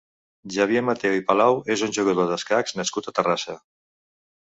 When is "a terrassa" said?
3.15-3.61